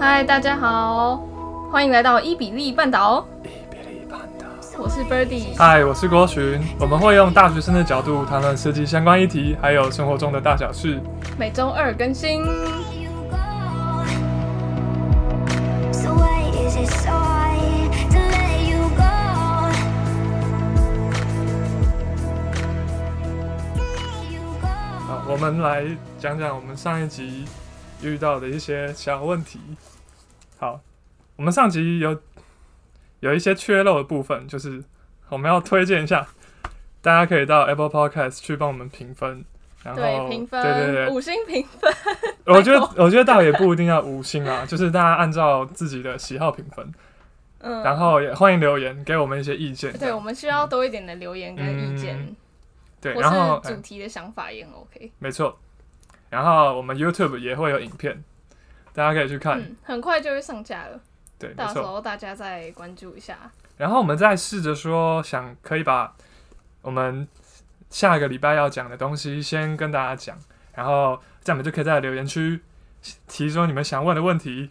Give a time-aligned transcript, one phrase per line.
[0.00, 1.22] 嗨，大家好，
[1.70, 3.22] 欢迎来到伊比利半岛。
[3.44, 4.46] 伊比利半岛，
[4.78, 5.54] 我是 Birdy。
[5.58, 6.58] 嗨，我是郭寻。
[6.78, 10.98] 我们会用大学生的角度谈论设计相关议题，还有生活中的大小事。
[11.38, 12.46] 每周二更新。
[25.06, 25.84] 好我们来
[26.18, 27.44] 讲讲我们上一集
[28.02, 29.60] 遇到的一些小问题。
[30.58, 30.80] 好，
[31.36, 32.20] 我们上集有
[33.20, 34.82] 有一些缺漏的部分，就是
[35.28, 36.26] 我们要推荐一下，
[37.00, 39.44] 大家可以到 Apple Podcast 去帮我们评分，
[39.82, 41.92] 然后对评分，对对对，五星评分。
[42.46, 46.92] 我觉得我觉得倒也不一定要五星啊， 就是大家按照自己的喜好评分。
[47.62, 49.92] 嗯，然后也欢迎留言给我们一些意见。
[49.98, 52.18] 对，我们需要多一点的留言跟意见。
[52.18, 52.36] 嗯
[53.02, 55.10] 对，然后主题的想法也很 OK。
[55.18, 55.58] 没错，
[56.30, 58.24] 然后我们 YouTube 也会有影片，
[58.94, 59.60] 大家可以去看。
[59.60, 60.98] 嗯，很快就会上架了。
[61.38, 63.50] 对，到时候大家再关注一下。
[63.76, 66.16] 然后我们再试着说，想可以把
[66.82, 67.28] 我们
[67.90, 70.38] 下一个礼拜要讲的东西先跟大家讲，
[70.74, 72.60] 然后这样我们就可以在留言区
[73.26, 74.70] 提出你们想问的问题。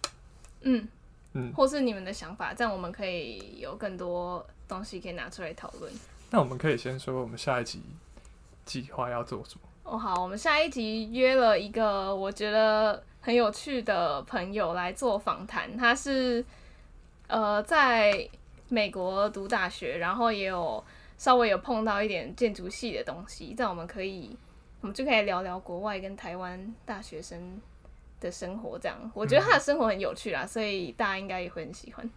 [0.62, 0.88] 嗯
[1.34, 5.92] 嗯，或是你们的想法，这样我们可以有更多东西可以拿出来讨论。
[6.32, 7.84] 那我们可以先说我们下一集。
[8.66, 9.62] 计划要做什么？
[9.90, 15.76] 哦，好，我们下一集约了一个我觉得很有趣的朋友来做访谈。
[15.76, 16.46] 他是
[17.28, 18.30] 呃在
[18.68, 20.84] 美国读大学，然后也有
[21.18, 23.56] 稍微有碰到一点建筑系的东西。
[23.58, 24.38] 这样我们可以，
[24.82, 27.60] 我们就可以聊聊国外跟台湾大学生
[28.20, 28.78] 的生活。
[28.78, 32.08] 这样，我觉得他的生活很有趣啦，所以大家应该也会很喜欢。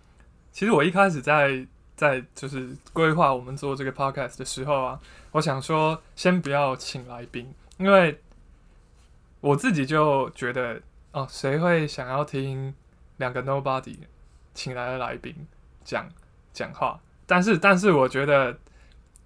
[0.52, 1.66] 其实我一开始在。
[1.94, 4.98] 在就是规划我们做这个 podcast 的时候啊，
[5.30, 8.20] 我想说先不要请来宾，因为
[9.40, 10.80] 我自己就觉得
[11.10, 12.72] 哦，谁会想要听
[13.16, 13.96] 两个 nobody
[14.54, 15.34] 请来的来宾
[15.82, 16.08] 讲
[16.52, 17.00] 讲话？
[17.26, 18.56] 但是但是我觉得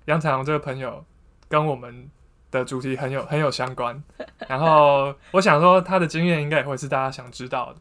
[0.06, 1.04] 杨彩虹这个朋友
[1.50, 2.08] 跟我们
[2.50, 4.02] 的主题很有很有相关，
[4.48, 7.80] 然后我想说他的经验应该也会是大家想知道的，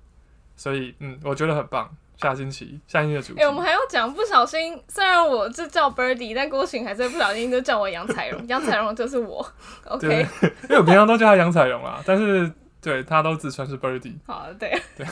[0.58, 1.96] 所以嗯，我觉得很棒。
[2.18, 3.40] 下星期，下星期的主题。
[3.40, 9.46] 哎、欸，我们还要讲，不小心，虽然我这叫 Birdy，但郭洵还是不小心就叫我杨彩荣， 杨彩荣就是我。
[9.86, 10.28] OK，
[10.64, 14.14] 因为我平常都叫他杨彩荣啦， 但是对他都自称是 Birdy。
[14.26, 15.06] 好，对，对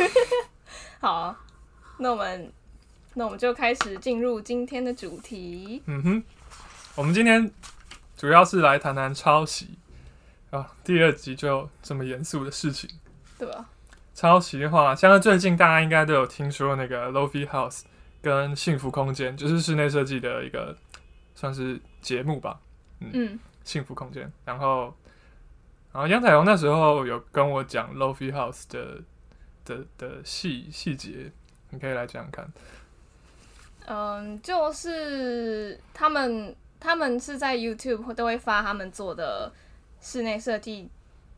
[1.00, 1.36] 好，
[1.98, 2.52] 那我们
[3.16, 5.82] 那我们就开始进入今天的主题。
[5.86, 6.24] 嗯哼，
[6.96, 7.52] 我们今天
[8.16, 9.78] 主要是来谈谈抄袭
[10.52, 12.90] 啊，第二集就这么严肃的事情，
[13.38, 13.66] 对吧？
[14.14, 17.82] 抄袭的话，像是最近大家应该都有听说那个 Lo-fi House
[18.22, 20.78] 跟幸福空间，就是室内设计的一个
[21.34, 22.60] 算是节目吧。
[23.00, 24.32] 嗯，嗯幸福空间。
[24.46, 24.94] 然后，
[25.92, 29.02] 然后杨彩虹那时候有跟我讲 Lo-fi House 的
[29.66, 31.32] 的的细细节，
[31.72, 32.54] 你可以来讲讲看。
[33.88, 39.52] 嗯，就是他们他们是在 YouTube 都会发他们做的
[40.00, 40.88] 室内设计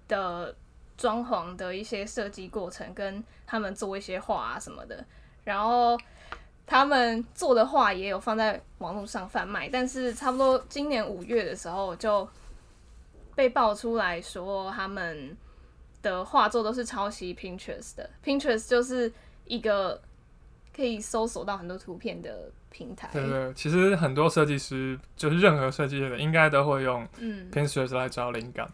[0.09, 0.53] 的。
[0.98, 5.06] 装潢的一些设计过程，跟他们做一些画啊什么的，
[5.44, 5.98] 然后
[6.66, 12.28] 他们做的画也有放在网络上贩卖，但是差不多今年五月的时候就
[13.36, 15.36] 被爆出来说他们
[16.02, 19.12] 的画作都是抄袭 Pinterest 的，Pinterest 就是
[19.44, 20.02] 一个
[20.74, 23.10] 可以搜索到很多图片的平台。
[23.12, 27.08] 对对，其实很多设计师就是任何设计的应该都会用
[27.52, 28.66] Pinterest 来找灵感。
[28.66, 28.74] 嗯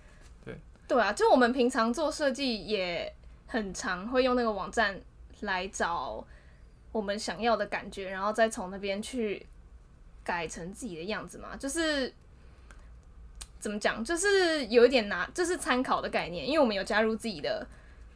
[0.91, 3.15] 对啊，就我们平常做设计也
[3.47, 4.99] 很常会用那个网站
[5.39, 6.21] 来找
[6.91, 9.47] 我们想要的感觉，然后再从那边去
[10.21, 11.55] 改成自己的样子嘛。
[11.55, 12.13] 就是
[13.57, 17.65] 怎么讲，就是有一点拿，就是参考的概念，因为我们有加入自己的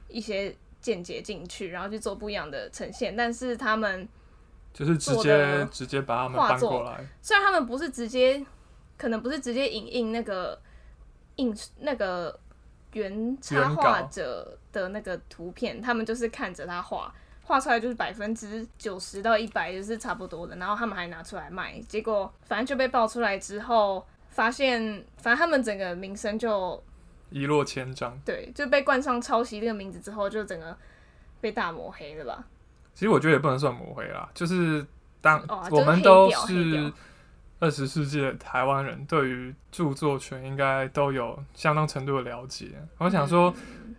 [0.10, 3.16] 一些见解进去，然后去做不一样的呈现。
[3.16, 4.06] 但是他们
[4.74, 8.46] 就是直接直接把他们搬过来，虽然他们不是直接，
[8.98, 10.60] 可能不是直接影印那个
[11.38, 12.38] 印那个。
[12.96, 17.14] 原插画者的那个图片，他们就是看着他画，
[17.44, 24.82] 画出来就是百分之九十到一百就是差不多的，然后他们还拿出来卖，结果反正就被爆出来之后，发现
[25.18, 26.82] 反正他们整个名声就
[27.32, 30.76] 一落千丈，对，就被冠上抄袭这个名字之后，就整个
[31.42, 32.46] 被大抹黑了吧？
[32.94, 34.86] 其实我觉得也不能算抹黑啦，就是
[35.20, 36.94] 当我们都是。
[37.60, 42.72] 二十世纪的台湾人对于著作权应该都有相当程度的了解。
[42.98, 43.54] 我想说，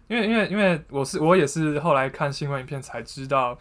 [0.09, 3.59] 因为因为因为我是我也是后来看新闻影片才知道，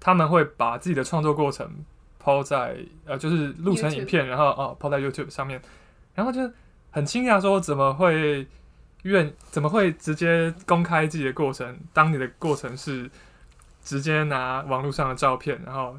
[0.00, 1.70] 他们会把自己的创作过程
[2.18, 5.62] 抛在呃，就是录成影片然后哦抛在 YouTube 上面，
[6.14, 6.40] 然后就
[6.90, 8.46] 很惊讶说，怎么会
[9.02, 11.78] 愿怎么会直接公开自己的过程？
[11.92, 13.08] 当你的过程是
[13.84, 15.96] 直接拿网络上的照片，然后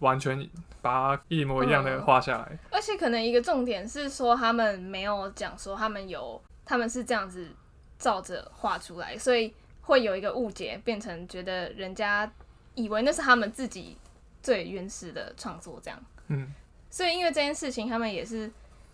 [0.00, 0.48] 完全
[0.80, 2.48] 把它一模一样的画下来。
[2.50, 7.50] 嗯，而且可能一个重点是说，他们没有讲说他们有，他们是这样子
[7.98, 9.52] 照着画出来，所以
[9.82, 12.30] 会有一个误解，变成觉得人家
[12.74, 13.96] 以为那是他们自己
[14.42, 16.00] 最原始的创作这样。
[16.28, 16.52] 嗯，
[16.90, 18.50] 所以因为这件事情，他们也是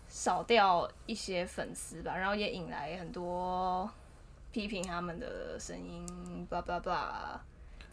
[0.07, 3.89] 少掉一些粉丝吧，然后也引来很多
[4.51, 7.41] 批评他们的声音，巴拉巴拉。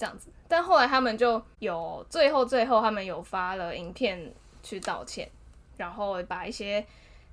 [0.03, 5.31] 这样子，但后来他们就有最后最后他们有发了影片去道歉，
[5.77, 6.85] 然后把一些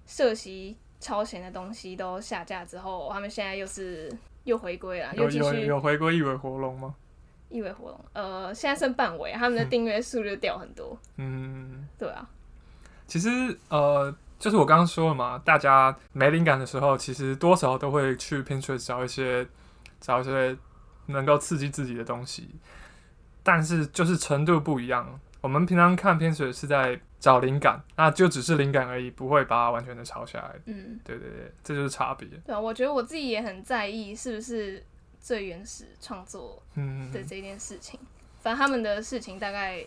[0.05, 6.93] 涉及超前的东西都下架之后，他们现在又是又回归了，又继续有有回归一尾活龙吗？
[7.49, 10.95] 一尾活龙，呃，现在剩半尾，他们的订阅数就掉很多。
[11.17, 12.29] 嗯，对啊。
[13.07, 13.29] 其实
[13.69, 19.47] 呃，就是我刚刚说了嘛，大家没灵感的时候，其实多少都会去 Pinterest 找一些
[19.99, 20.55] 找一些。
[21.11, 22.49] 能够刺激自己的东西，
[23.43, 25.19] 但是就是程度不一样。
[25.41, 30.55] 我们平常看片水是在找灵感，那就只是灵感而已，不会把它完全的抄下来。
[30.65, 32.27] 嗯，对对对，这就是差别。
[32.45, 34.85] 对啊，我觉得我自己也很在意是不是
[35.21, 36.61] 最原始创作
[37.13, 37.97] 的这件事情。
[38.01, 38.07] 嗯、
[38.41, 39.85] 反正他们的事情大概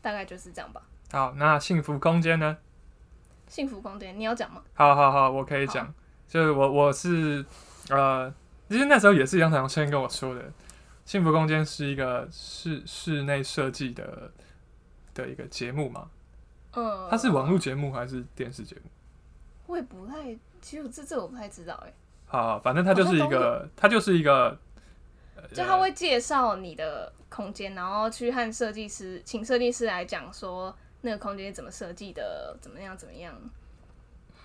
[0.00, 0.80] 大概就是这样吧。
[1.10, 2.56] 好，那幸福空间呢？
[3.48, 4.62] 幸福空间，你要讲吗？
[4.74, 5.92] 好好好，我可以讲。
[6.28, 7.44] 就是我我是
[7.90, 8.32] 呃。
[8.68, 10.50] 其实那时候也是杨彩虹先跟我说的，
[11.04, 14.30] 幸福空间是一个室室内设计的
[15.12, 16.08] 的一个节目嘛。
[16.74, 18.82] 嗯，它是网络节目还是电视节目？
[19.66, 21.92] 我也不太，其实这这我不太知道哎。
[22.26, 24.58] 好，反正它就是一个，它就是一个，
[25.52, 33.34] 就他会介绍你的空间，然后去和设计师，请设计师来讲说那个空间怎么设计的，怎么样怎么样。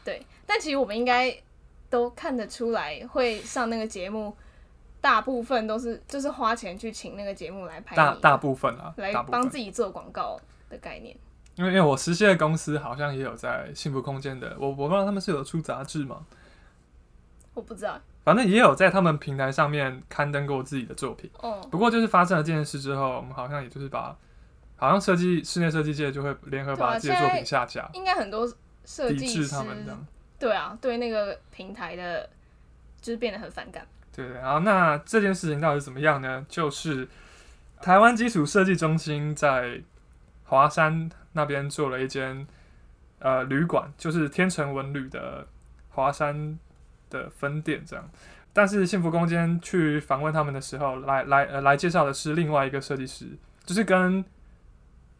[0.03, 1.41] 对，但其实我们应该。
[1.89, 4.35] 都看得出来，会上那个节目，
[4.99, 10.39] 大部分都是就是花钱去请那个节目来拍，大大部分啊，来帮自己做广告
[10.69, 11.15] 的概念。
[11.55, 16.25] 因为因为我实习的公司好像也有在幸福空间的，我我不知道他们是有出杂志吗？
[17.55, 21.27] 我不知道，反正也有在他们平台上面刊登过自己的作品。
[21.39, 24.15] 哦，不过就是发生了这件事之后，我们好像也就是把，
[24.75, 28.47] 好像设计室内设计界就会联合把自己的作品下架，应该很多
[28.85, 30.05] 设计师他们这样。
[30.39, 32.29] 对啊，对那个平台的，
[33.01, 33.85] 就是变得很反感。
[34.15, 36.45] 对，然后那这件事情到底怎么样呢？
[36.47, 37.07] 就是
[37.81, 39.81] 台湾基础设计中心在
[40.45, 42.47] 华山那边做了一间
[43.19, 45.47] 呃旅馆，就是天成文旅的
[45.89, 46.57] 华山
[47.09, 48.09] 的分店这样。
[48.53, 53.25] 但是幸福空间去访问他们的时候，来来呃来介绍的是另外一个设计师，
[53.65, 54.23] 就是跟。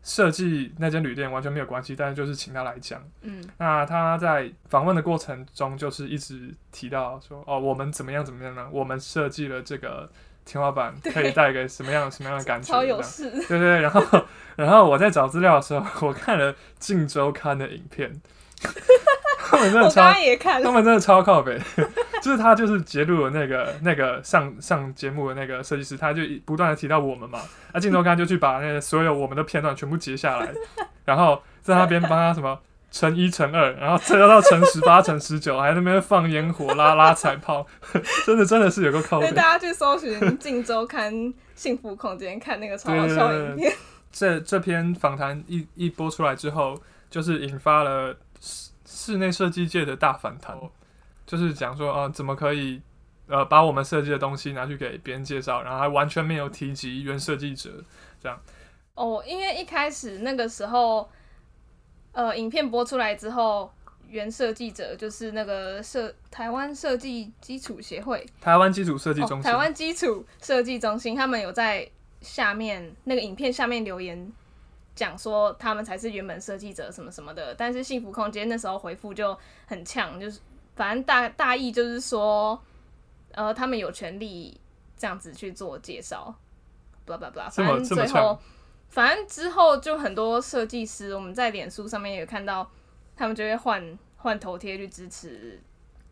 [0.04, 3.02] 设计那间旅店完全没有关系，但是就是请他来讲。
[3.22, 8.68] 嗯，那他在访问的过程中，就是一直提到说：“哦，我们怎么样怎么样呢？
[8.72, 10.10] 我们设计了这个
[10.46, 13.30] 天花板， 可以带给什么样什么样的感觉？”超有事。
[13.32, 18.22] 对对对，然后然后我在找资料的时候， 我看了《镜周刊》的影片。
[19.50, 20.14] 他们真的超，
[20.64, 21.60] 他们真的超靠北，
[22.22, 27.40] 就是他就是揭露了那个那个上上节目的那个设计师，他就不断的提到我们嘛，
[27.74, 30.54] 那，镜周刊就去把那个所有我们的片段全部截下来，
[31.06, 32.60] 然后在那边帮他什么
[32.92, 37.66] 乘一乘二，然后再到乘十八 乘十九，还在那边放烟火拉拉彩炮，
[38.26, 39.32] 真的真的是有个靠北。
[39.32, 43.74] 大家去搜寻镜周刊幸福空间看那个超好笑影片。
[44.12, 48.16] 这这篇访谈一一播出来之后，就是引发了。
[49.08, 50.60] 室内设计界的大反弹，
[51.26, 52.82] 就是讲说，呃，怎么可以，
[53.28, 57.72] 呃，把我们设计的东西拿去给别人介绍，然后还完全没有提及原设计者，
[58.22, 58.38] 这样。
[58.96, 61.10] 哦，因为一开始那个时候，
[62.12, 63.72] 呃，影片播出来之后，
[64.10, 74.30] 原设计者就是那个设台湾设计基础协会，台湾基础设计中心，哦，台湾基础设计中心，他们有在下面那个影片下面留言。
[74.98, 79.38] 讲说他们才是原本设计者什么什么的，但是幸福空间那时候回复就
[79.68, 80.40] 很呛，就是
[80.76, 82.60] 反正大大意就是说，
[83.32, 84.60] 呃，他们有权利
[84.98, 86.34] 这样子去做介绍
[87.06, 88.40] ，blah blah blah，反正最后，
[88.90, 92.68] 反正之后就很多设计师，我们在脸书上面也看到，
[93.16, 95.62] 他们就会换换头贴去支持，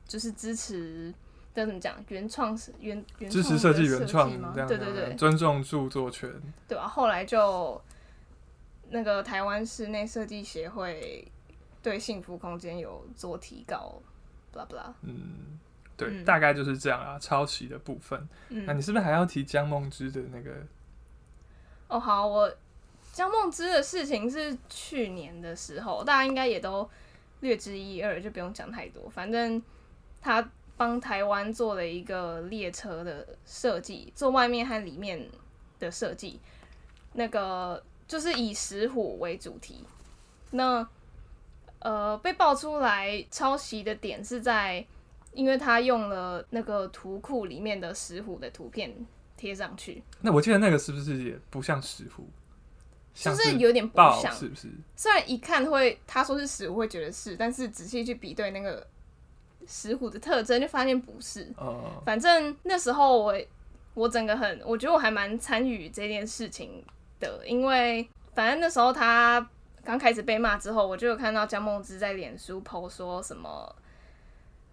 [0.08, 1.12] 就是支持，
[1.56, 1.96] 这怎么讲？
[2.10, 4.54] 原创是原原支持设计原创吗？
[4.56, 6.32] 对对对，尊重著作权，
[6.68, 6.88] 对吧？
[6.88, 7.82] 后来就。
[8.90, 11.28] 那个台湾室内设计协会
[11.82, 14.02] 对幸福空间有做提高
[14.54, 14.94] ，blah blah。
[15.02, 15.60] 嗯，
[15.98, 17.18] 对，嗯、大概就是这样啊。
[17.20, 20.52] 抄袭的部分，嗯、那你是不是还要提江梦之的那个？
[21.88, 22.52] 哦，好，我
[23.12, 26.90] 江梦之的事情是去年的时候，大家应该也都
[27.42, 29.10] 略知一二，就不用讲太多。
[29.10, 29.62] 反正
[30.22, 35.30] 他帮台湾做了一个列车的设计，做外面和里面
[35.80, 36.40] 的设计。
[37.14, 39.84] 那个就是以石虎为主题。
[40.52, 40.88] 那
[41.80, 44.86] 呃，被爆出来抄袭的点是在，
[45.34, 48.94] 因为他用了那个图库里面的石虎的图片
[49.38, 50.02] 贴上去。
[50.22, 52.28] 那我记得那个是不是也不像石虎？
[53.14, 54.68] 就是有点不像，是不是？
[54.96, 58.86] 虽然一看会他说是石虎，会觉得是，但是仔细去比对那个
[59.68, 61.50] 石虎的特征，就发现不是。
[61.58, 62.02] 哦。
[62.06, 63.40] 反正那时候我
[63.94, 66.84] 我整个很，我觉得我还蛮参与这件事情
[67.20, 69.48] 的，因为反正那时候他
[69.84, 73.76] 刚开始被骂之后，我就有看到姜梦芝在脸书 po 说什么，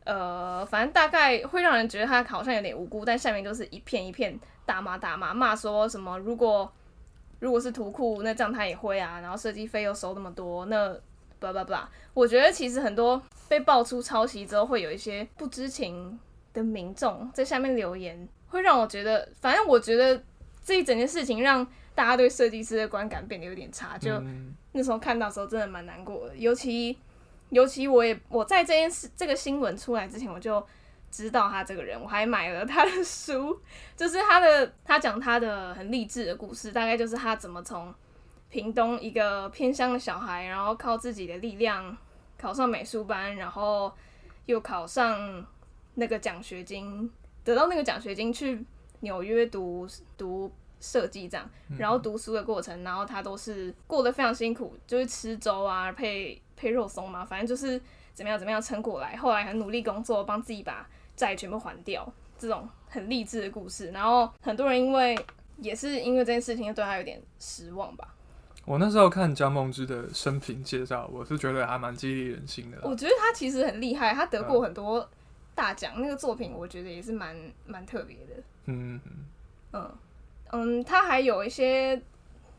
[0.05, 6.73] 呃，反正大概会让人觉得他好像有点无辜，但下面都是一片一片大骂大骂，骂说什么如果。
[7.41, 9.19] 如果是图库，那这样他也会啊。
[9.19, 10.95] 然后设计费又收那么多，那
[11.41, 11.75] 不不不，
[12.15, 16.17] 我觉得其实很多被爆出抄袭之后，会有一些不知情
[16.53, 20.23] 的民众在下面留言，会让我觉得，反正我觉得
[20.63, 23.97] 这一整件事情让大家对设计师的观感变得有点差。
[23.99, 24.11] 就
[24.73, 26.37] 那时候看到的时候，真的蛮难过的。
[26.37, 26.99] 尤其
[27.51, 30.65] 尤其我也我在这件事这个新闻出来之前，我就。
[31.13, 33.61] 知道他这个人，我还买了他的书，
[33.95, 37.95] 就是他的他讲他的很励志的故事，大概就是他怎么从
[38.49, 41.95] 屏东一个偏乡的小孩，然后靠自己的力量
[42.39, 43.93] 考上美术班，然后
[44.47, 45.47] 又考上
[45.97, 47.13] 那个奖学金，
[47.45, 48.65] 得到那个奖学金去
[49.01, 50.51] 纽约读读
[50.83, 51.49] 设计这样，
[51.79, 57.81] 然后读书的过程，然后他都是过得非常辛苦，就是吃粥啊配配肉松嘛，反正就是
[58.13, 60.87] 怎么样怎么样撑过来，后来很努力工作，帮自己把。
[61.15, 65.17] 债全部还掉，这种很励志的故事，然后很多人因为
[65.59, 68.15] 也是因为这件事情，对他有点失望吧。
[68.65, 72.79] 我那时候看姜梦之的生平介绍，我是觉得还蛮激励人心的。
[72.83, 75.07] 我觉得他其实很厉害，他得过很多
[75.55, 77.37] 大奖，嗯、那个作品我觉得也是蛮
[77.67, 78.43] 蛮特别的。
[78.65, 78.99] 嗯
[79.75, 79.93] 嗯
[80.53, 82.01] 嗯，他还有一些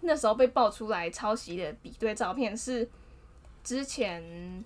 [0.01, 2.87] 那时候被爆出来抄袭的比对照片，是
[3.63, 4.63] 之前。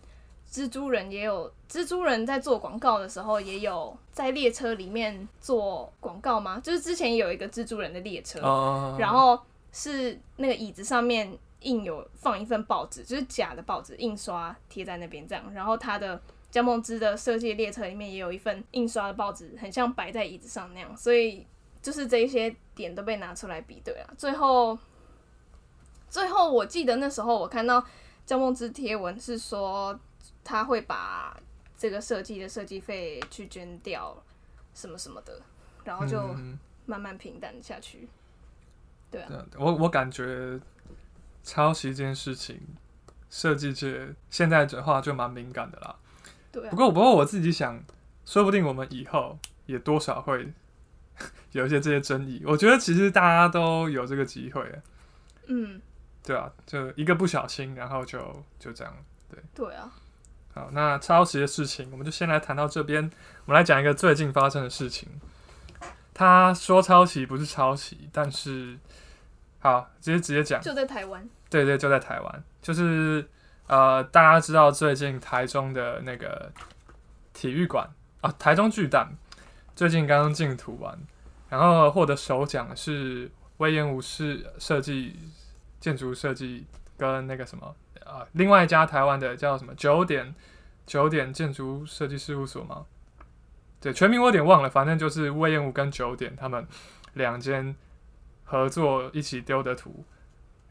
[0.50, 6.58] 蜘蛛人也有，蜘蛛人在做广告的时候也有在列车里面做广告吗？
[6.64, 8.98] 就是之前有一个蜘蛛人的列车，oh.
[8.98, 9.38] 然后
[9.74, 15.44] 是那个椅子上面印有放一份报纸，就是假的报纸印刷贴在那边这样。
[15.54, 16.20] 然后他的
[16.50, 20.96] 姜梦之的设计列车里面也有一份印刷的报纸，很像摆在椅子上那样。
[20.96, 21.46] 所以
[21.82, 24.14] 就是这一些点都被拿出来比对了。
[24.18, 24.78] 最后，
[26.10, 27.84] 最后我记得那时候我看到
[28.26, 30.00] 姜梦之贴文是说。
[30.44, 31.38] 他会把
[31.78, 34.16] 这个设计的设计费去捐掉，
[34.74, 35.42] 什么什么的，
[35.84, 36.18] 然后就
[36.86, 38.08] 慢慢平淡下去。
[38.08, 38.08] 嗯、
[39.12, 40.58] 对啊，我我感觉
[41.44, 42.62] 抄袭这件事情，
[43.30, 45.98] 设计界现在的话就蛮敏感的啦。
[46.50, 46.70] 对啊。
[46.70, 47.84] 不过不过我自己想，
[48.26, 50.54] 说不定我们以后也多少会
[51.54, 52.44] 有一些这些争议。
[52.46, 54.64] 我觉得其实大家都有这个机会。
[55.48, 55.82] 嗯。
[56.24, 58.20] 对啊，就一个不小心，然后就
[58.60, 58.94] 就这样。
[59.30, 59.42] 对。
[59.56, 59.90] 对啊。
[60.54, 63.04] 好，那抄袭的事情，我们就先来谈到这边。
[63.46, 65.08] 我们来讲一个最近发生的事情。
[66.14, 68.78] 他说抄袭不是抄袭，但是
[69.60, 70.60] 好，直接直接讲。
[70.62, 71.30] 就在台湾。
[71.50, 72.44] 对对，就在台湾。
[72.62, 73.26] 就是
[73.68, 76.52] 呃，大家知道最近台中的那个
[77.34, 77.88] 体育馆
[78.22, 79.08] 啊，台中巨蛋
[79.78, 80.98] 最近刚刚进图完，
[81.50, 83.30] 然后获得首奖是
[83.60, 85.16] 隈研吾设设计
[85.80, 86.66] 建筑设计
[86.98, 87.76] 跟那个什么。
[88.04, 90.34] 啊，另外一家台湾的叫什么九点
[90.88, 92.88] 九点建筑设计事务所吗？
[93.80, 96.68] 对，全名我有点忘了，反正就是隈研吾跟九点他们
[97.14, 97.76] 两间
[98.46, 100.04] 合作一起丢的图，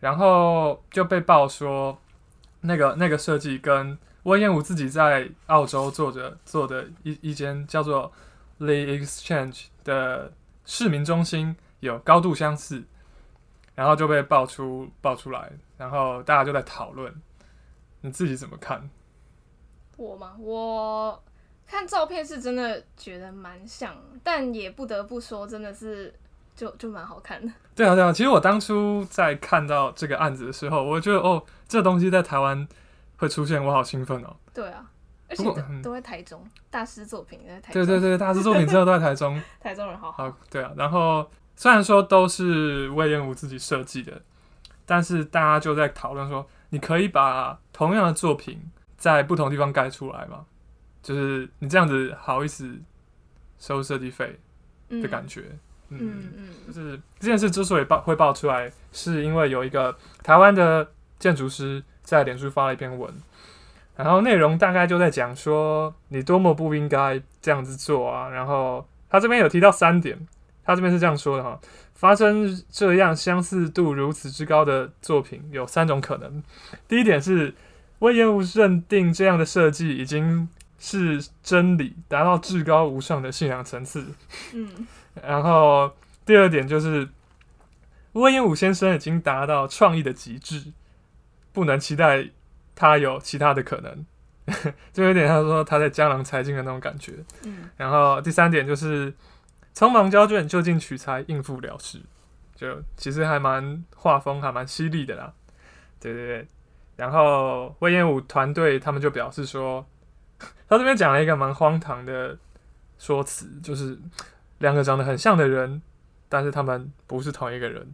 [0.00, 1.96] 然后就被爆说
[2.62, 8.10] 那个那个设计跟隈研吾自己在澳洲做着做的一一间叫做
[8.58, 10.32] The Exchange 的
[10.64, 12.84] 市民中心有高度相似，
[13.74, 17.14] 然后就被爆出爆出来，然后大家就在讨论。
[18.02, 18.88] 你自己怎么看？
[19.96, 20.36] 我吗？
[20.38, 21.24] 我
[21.66, 26.14] 看照片是真的觉得蛮像，但也不得不说，真的是
[26.54, 27.52] 就就蛮好看的。
[27.74, 28.12] 对啊，对啊。
[28.12, 32.68] 其实我当初在看到这个案子的时候，我觉得哦，这东西在台湾
[33.16, 34.36] 会出现，我好兴奋哦。
[34.54, 34.88] 对啊，
[35.28, 35.44] 而且
[35.82, 37.84] 都，在台中，大师作品在台中。
[37.84, 39.40] 对对对，大师作品真的都在台中。
[39.60, 40.30] 台中人好好。
[40.30, 40.72] 好，对啊。
[40.76, 44.22] 然后虽然说都是隈研吾自己设计的，
[44.84, 46.46] 但是大家就在讨论说。
[46.70, 48.60] 你可以把同样的作品
[48.98, 50.44] 在不同地方盖出来吗？
[51.00, 52.76] 就是你这样子好意思
[53.56, 54.36] 收设计费
[54.88, 55.44] 的感觉，
[55.90, 60.90] 嗯，嗯，就是这件事之所以爆会爆出来，是因为有一个台湾的
[61.20, 63.14] 建筑师在脸书发了一篇文，
[63.96, 70.18] 然后内容大概就在讲说你多么不应该这样子做啊，然后他这边有提到三点，
[70.64, 71.58] 他这边是这样说的哈：
[71.94, 76.42] 发生这样相似度如此之高的作品有三种可能。
[76.86, 77.54] 第一点是
[77.98, 80.46] 隈研吾认定这样的设计已经
[80.78, 84.08] 是真理，达到至高无上的信仰层次。
[84.52, 84.86] 嗯，
[85.22, 85.90] 然后
[86.26, 87.08] 第二点就是
[88.12, 90.64] 威严武先生已经达到创意的极致，
[91.54, 92.28] 不能期待
[92.76, 94.06] 他有其他的可能。
[94.92, 97.14] 就有点像说他在江郎才尽的那种感觉。
[97.42, 99.12] 嗯，然后第三点就是
[99.74, 102.00] 匆忙交卷，就近取材，应付了事，
[102.54, 105.32] 就其实还蛮画风还蛮犀利的啦。
[105.98, 106.46] 对对对。
[106.94, 109.84] 然后魏延武团队他们就表示说，
[110.68, 112.38] 他这边讲了一个蛮荒唐的
[112.98, 113.98] 说辞，就是
[114.58, 115.82] 两个长得很像的人，
[116.28, 117.92] 但是他们不是同一个人。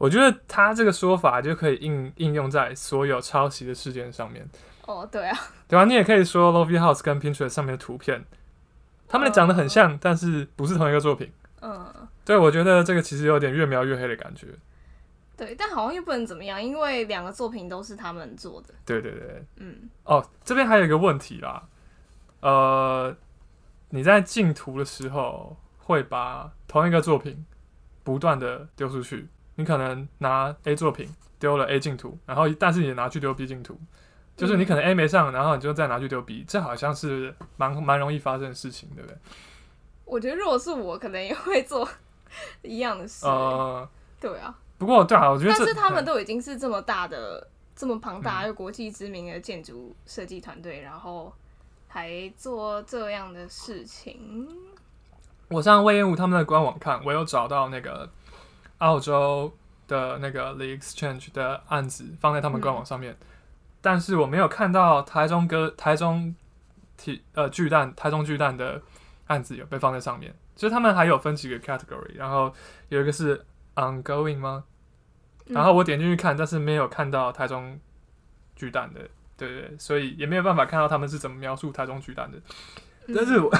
[0.00, 4.48] 我觉得他这个说法就可以应应用在所有抄袭的事件上面。
[4.86, 5.38] 哦，对啊，
[5.68, 8.24] 对啊，你也可以说 Lofi House 跟 Pinterest 上面的图片，
[9.06, 11.30] 他们长得很像，但是不是同一个作品。
[11.60, 11.92] 嗯，
[12.24, 14.46] 对，我觉得这个其实有点越描越黑的感觉。
[15.36, 18.72] 对，但好像又不能怎么样，因为两个作品都是他们做的。
[18.86, 19.90] 对对对，嗯。
[20.04, 21.62] 哦，这边还有一个问题啦，
[22.40, 23.14] 呃，
[23.90, 27.44] 你在进图的时候会把同一个作品
[28.02, 29.28] 不断的丢出去，
[29.60, 33.78] 你可能拿 A 作品丢了 A 镜图，然后但是也拿去丢 B 镜图。
[34.36, 39.16] 就是你可能 A 没上，然后你就再拿去丢 B，这好像是蛮蛮容易发生的事情，对不对？
[40.06, 41.86] 我觉得如果是我，可能也会做
[42.62, 43.26] 一样的事。
[43.26, 43.86] 呃，
[44.18, 44.56] 对啊。
[44.78, 51.30] 不过对啊，我觉得但是他们都已经是这么大的、嗯、这么庞大又国际知名的建筑设计团队，然后
[51.86, 54.48] 还做这样的事情。
[55.48, 58.08] 我上隈研吾他们的官网看，我有找到那个
[58.80, 59.56] 澳洲
[59.88, 63.14] 的那个 The Exchange 的案子放在他们官网上面。
[63.14, 63.26] 嗯
[63.82, 66.34] 但是我没有看到台中歌台中
[66.98, 68.82] 体呃巨蛋台中巨蛋的
[69.28, 72.52] 案子有被放在上面，就是他们还有分几个 category，然后
[72.90, 73.42] 有一个是
[73.76, 74.64] ongoing 吗？
[75.46, 77.80] 然后我点进去看，但是没有看到台中
[78.54, 79.00] 巨蛋的，
[79.38, 82.38] 对对对，所以也没有办法看到他们是怎么描述台中巨蛋的。
[83.14, 83.50] 但是我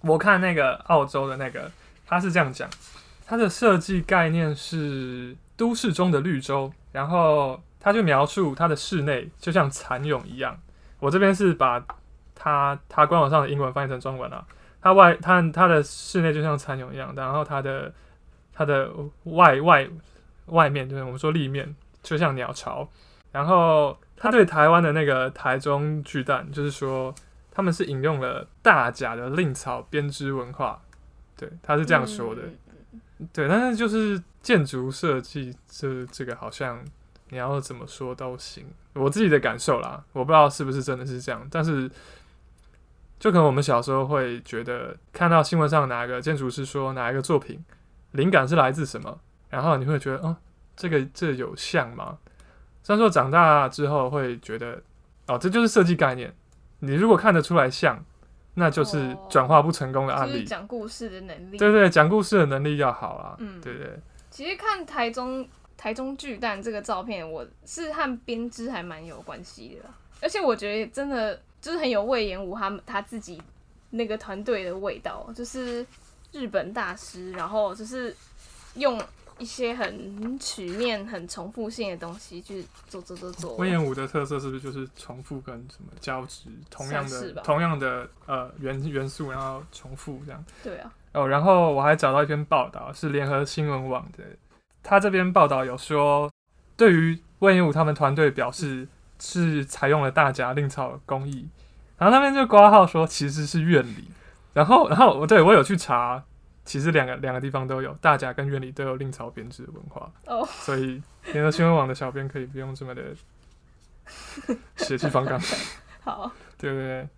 [0.12, 1.72] 我看那个澳洲的那个，
[2.06, 2.68] 他是这样讲，
[3.32, 7.58] 他的设计概念是都市中的绿洲，然后。
[7.84, 10.56] 他就描述他的室内就像蚕蛹一样。
[11.00, 11.84] 我这边是把
[12.32, 14.46] 他他官网上的英文翻译成中文了。
[14.80, 17.92] 他外他他的室内就像蚕蛹一样，然后他的
[18.52, 18.88] 他的
[19.24, 19.88] 外外
[20.46, 22.88] 外面就是我们说立面就像鸟巢。
[23.32, 27.12] 然后他对台湾的那个台中巨蛋，就是说
[27.50, 30.80] 他们是引用了大甲的蔺草编织文化。
[31.36, 32.42] 对，他是这样说的。
[33.32, 36.82] 对，但是就是建筑设计这这个好像。
[37.28, 41.90] 你要怎么说都行，我自己的感受啦，我不知道是不是真的是这样，但是
[43.18, 47.64] 就可能我们小时候会觉得看到新闻上哪个建筑师说哪一个作品
[48.10, 50.36] 灵感是来自什么，然后你会觉得哦，
[50.76, 52.18] 这个这有像吗？
[52.82, 54.82] 虽然说长大之后会觉得
[55.26, 56.34] 哦，这就是设计概念，
[56.80, 58.04] 你如果看得出来像，
[58.54, 60.44] 那就是转化不成功的案例。
[60.44, 63.98] 讲故事的能力，对对，讲故事的能力要好啊，嗯，对对。
[64.30, 65.46] 其实看台中。
[65.74, 73.42] 台中巨蛋这个照片，我是和编织还蛮有关系的，而且我觉得真的就是很有魏延武他们他自己
[73.90, 75.84] 那个团队的味道，就是
[76.30, 78.14] 日本大师，然后就是
[78.74, 78.96] 用
[79.38, 83.56] 一些很曲面、很重复性的东西去做做做做。
[83.56, 90.44] 隈研吾的特色是不是就是重复跟什么交织，同样的同样的呃元元素，然后重复这样？
[90.62, 90.92] 对啊。
[91.12, 94.24] 哦，然后我还找到一篇报道，是联合新闻网的。
[94.82, 96.30] 他这边报道有说，
[96.76, 101.48] 对于隈研吾他们团队表示是采用了大甲令草工艺，
[101.98, 104.08] 然后那边就挂号说其实是院里，
[104.54, 106.24] 然后然后我对我有去查，
[106.64, 113.02] 其实两个两个地方都有大甲跟院里都有另草编织的文化哦，所以联合新闻网的小编可以不用这么的
[114.76, 115.40] 血气方刚，
[116.02, 117.08] 好，对不对？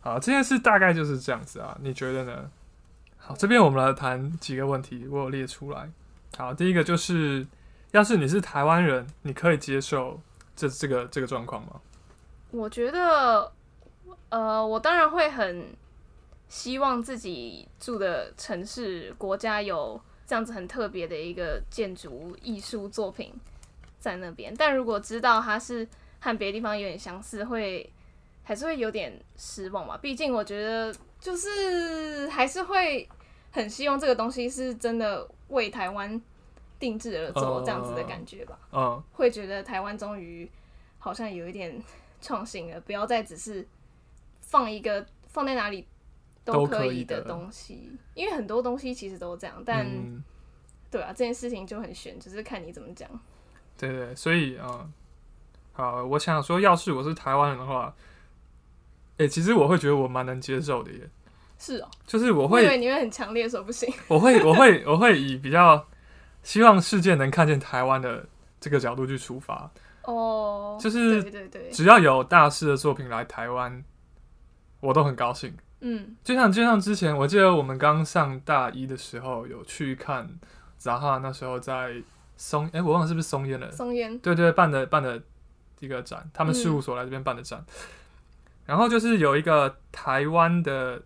[0.00, 2.50] 好，这件事大概就是这样子啊，你觉得呢？
[3.16, 5.90] 好，这边我们来谈几个问题，我有列出来。
[6.36, 7.46] 好，第一个就是，
[7.90, 10.20] 要是你是台湾人，你可以接受
[10.54, 11.80] 这这个这个状况吗？
[12.52, 13.52] 我觉得，
[14.28, 15.74] 呃，我当然会很
[16.48, 23.32] 希望自己住的城市、国家有这样子很特别的一个建筑艺术作品
[23.98, 24.54] 在那边。
[24.56, 25.86] 但如果知道它是
[26.20, 27.90] 和别的地方有点相似，会
[28.42, 29.98] 还是会有点失望吧。
[30.00, 33.08] 毕竟我觉得，就是还是会
[33.50, 35.28] 很希望这个东西是真的。
[35.48, 36.20] 为台湾
[36.76, 40.50] 定制而做这样子的感觉吧，嗯、会觉得台湾终于
[40.98, 41.80] 好像有一点
[42.20, 43.64] 创新了，不要再只是
[44.40, 45.86] 放一个放在哪里
[46.46, 50.22] 都可以的东西，因为很多东西其实都这样，但、嗯、
[50.90, 53.08] 对啊，这件事情就很悬，只、就是看你怎么讲。
[53.76, 54.88] 对，对对，所以啊、呃，
[55.72, 57.92] 好，我想说，要是我是台湾人的话，
[59.18, 61.00] 哎、欸，其实我会觉得我蛮能接受的耶。
[61.58, 63.92] 是哦，就是我会，因为你会很强烈说不行。
[64.08, 65.86] 我会，我会，我会以比较
[66.42, 68.24] 希望世界能看见台湾的
[68.60, 69.70] 这个角度去出发。
[70.02, 73.82] 哦，就是对对对，只要有大师的作品来台湾，
[74.80, 75.52] 我都很高兴。
[75.88, 80.28] 嗯，就像就像之前，我记得我们刚上大一的时候有去看
[80.76, 82.02] 杂哈，那时候在
[82.36, 83.70] 松，哎、欸，我忘了是不是松烟了？
[83.70, 85.22] 松烟，对，对对，办的办的
[85.78, 87.64] 一个展，他们事务所来这边办的展。
[87.68, 87.74] 嗯、
[88.64, 91.00] 然后就是有一个台湾的，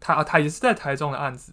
[0.00, 1.52] 他他也是在台中的案子，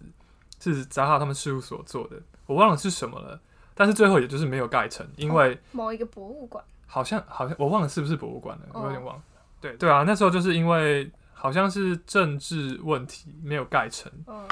[0.58, 2.16] 是杂哈他们事务所做的，
[2.46, 3.40] 我忘了是什么了。
[3.74, 9.22] 但是最后也就是没有盖成，因为、哦、某一个博物馆，好像好像我忘了是不是博物馆了，我有点忘了。
[9.22, 11.08] 哦、对对啊，那时候就是因为。
[11.42, 14.08] 好像是政治问题没有盖成。
[14.28, 14.46] 嗯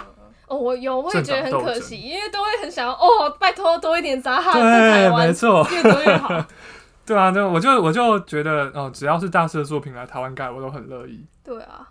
[0.48, 6.44] 哦，我有，我也觉得很可惜，因为都会很想要哦，拜托多一点杂哈在台湾，没错，越多越好。
[7.06, 11.24] 对啊，就我就我就觉得哦，只要是大师的作品来台湾盖，我都很乐意。
[11.44, 11.88] 对啊，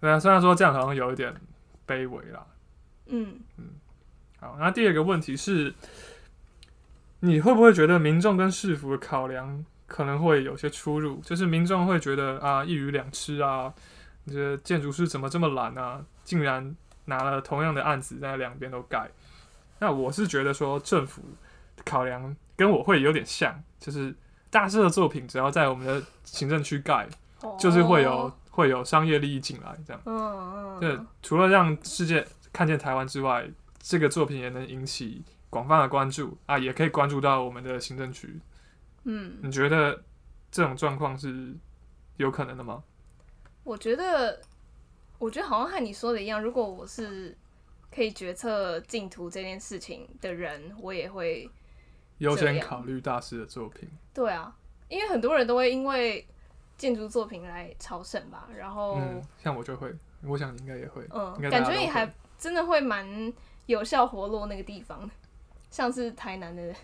[0.00, 1.32] 对啊，虽然说这样好像有一点
[1.86, 2.44] 卑微啦。
[3.06, 3.66] 嗯嗯。
[4.40, 5.72] 好，那第二个问题是，
[7.20, 11.20] 你会不会觉得民众跟市府的考量可能会有些出入？
[11.20, 13.72] 就是民众会觉得啊，一鱼两吃啊。
[14.30, 16.00] 你觉得建筑师怎么这么懒啊？
[16.22, 19.10] 竟然拿了同样的案子在两边都盖。
[19.80, 21.20] 那我是觉得说政府
[21.84, 24.14] 考量跟我会有点像，就是
[24.48, 27.08] 大师的作品只要在我们的行政区盖，
[27.58, 30.00] 就是会有会有商业利益进来这样。
[30.06, 30.80] 嗯嗯。
[30.80, 38.38] 对，除了让世界看见台湾之外，这个作品也能引起广泛的关注啊，也可以关注到我们的行政区。
[39.02, 40.04] 嗯，你觉得
[40.52, 41.52] 这种状况是
[42.18, 42.84] 有可能的吗？
[43.64, 44.40] 我觉得，
[45.18, 46.42] 我觉得好像和你说的一样。
[46.42, 47.36] 如果我是
[47.90, 51.48] 可以决策竞图这件事情的人，我也会
[52.18, 53.88] 优先考虑大师的作品。
[54.14, 54.56] 对啊，
[54.88, 56.26] 因为很多人都会因为
[56.76, 58.48] 建筑作品来朝圣吧。
[58.56, 59.92] 然后，嗯，像我就会，
[60.22, 61.06] 我想你应该也会。
[61.10, 63.32] 嗯，感觉你还真的会蛮
[63.66, 65.10] 有效活络那个地方，
[65.70, 66.74] 像是台南的。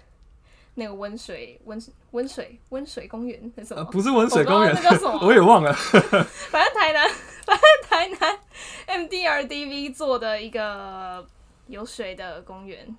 [0.79, 3.83] 那个温水温温水温水公园是什么？
[3.87, 5.19] 不是温水公园，那叫什么？
[5.27, 5.73] 我也忘了。
[6.51, 7.09] 反正台南，
[7.45, 8.39] 反正台南
[9.09, 11.27] MDRDV 做的一个
[11.67, 12.97] 有水的公园。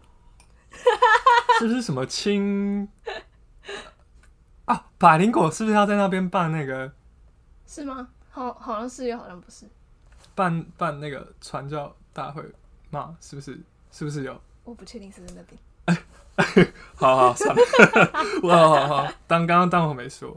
[1.60, 2.88] 是不是什么青
[4.66, 4.86] 啊？
[4.98, 6.92] 百灵果是不是要在那边办那个？
[7.68, 8.10] 是吗？
[8.32, 9.66] 好，好像是又好像不是。
[10.36, 12.44] 办办那个传教大会
[12.90, 13.16] 吗？
[13.22, 13.60] 是不是？
[13.92, 14.40] 是不是有？
[14.64, 15.60] 我不确定是在那边。
[16.96, 17.62] 好好算了，
[18.48, 20.30] 好好好，当刚刚当我没说。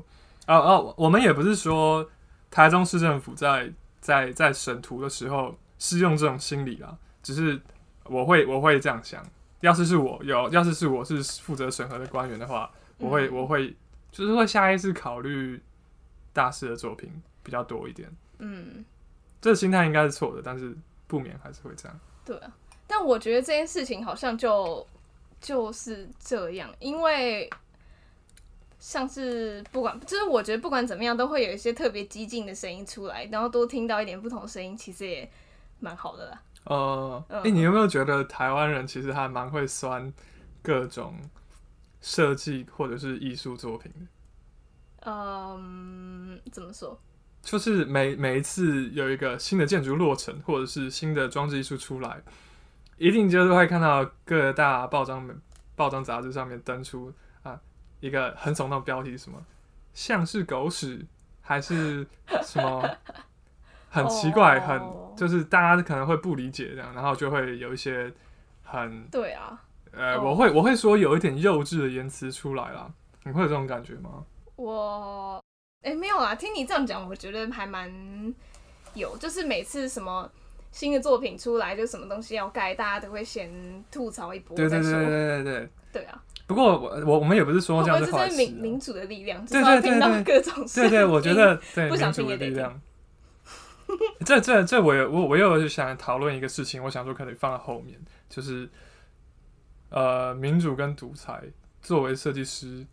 [0.46, 2.08] 哦哦，我们也不是说
[2.50, 7.60] 台中市政府在在在审图的时候是用这种心理啦，只是
[8.04, 9.24] 我会我会这样想，
[9.60, 13.76] 要是是我有，要是是我是负责审核的官员的话，我会我会
[14.10, 15.62] 就是会下意识考虑
[16.32, 18.10] 大师的作品比较多一点。
[18.38, 18.84] 嗯，
[19.40, 20.74] 这心态应该是错的，但是
[21.06, 22.00] 不免还是会这样。
[22.24, 22.50] 对啊，
[22.86, 24.84] 但我觉得这件事情好像就。
[25.40, 27.48] 就是这样，因为
[28.78, 35.30] 像是不管，就是我觉得不管怎么样，都会有一些特别激进的声音出来，然后多听到一点不同声音，其实也
[35.78, 36.42] 蛮好的啦。
[36.64, 40.12] 呃，哎、欸，你有没有觉得台湾人其实还蛮会酸
[40.62, 41.18] 各种
[42.02, 45.10] 设计或者是艺术作品的？
[45.10, 47.00] 嗯，怎么说？
[47.42, 52.22] 就是每每一次有一个新的建筑落成，或者是新的装置艺术出来。
[53.00, 55.26] 一定就是会看到各大报章、
[55.74, 57.10] 报章杂志上面登出
[57.42, 57.58] 啊
[58.00, 59.42] 一个很耸动标题，什么
[59.94, 61.06] 像是狗屎，
[61.40, 62.06] 还是
[62.42, 62.86] 什么
[63.88, 64.68] 很奇怪，oh.
[64.68, 68.12] 很就是大家可能会不理解这样，然后就会有一些
[68.62, 69.58] 很对啊，
[69.92, 70.26] 呃，oh.
[70.26, 72.92] 我会我会说有一点幼稚的言辞出来啦，
[73.24, 74.22] 你会有这种感觉吗？
[74.56, 75.42] 我
[75.80, 77.90] 哎、欸、没有啊，听你这样讲，我觉得还蛮
[78.92, 80.30] 有，就是每次什么。
[80.70, 84.56] 新的作品出来，就什么东西要盖，大家都会先吐槽一波。
[84.56, 85.68] 对对对对对对。
[85.92, 86.22] 对啊。
[86.46, 88.36] 不过我我我们也不是说这样子坏事。
[88.36, 90.22] 这是民民主的力量，对对对对。
[90.22, 92.80] 各种对对，我觉得对民主的力量。
[94.24, 98.68] 这这 这，我我我又想讨论一个事情，我想说可以放在后面，就是
[99.90, 101.42] 呃，民主跟独裁，
[101.82, 102.86] 作为设计师，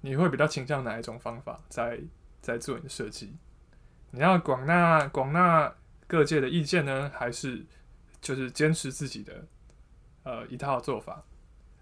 [0.00, 2.00] 你会比较倾向哪一种方法在
[2.40, 3.32] 在做你的设计？
[4.10, 5.72] 你要广纳广纳。
[6.06, 7.64] 各界的意见呢，还是
[8.20, 9.44] 就是坚持自己的
[10.22, 11.22] 呃一套做法，